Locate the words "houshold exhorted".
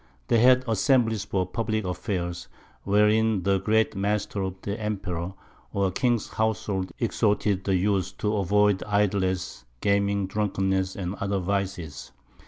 6.27-7.65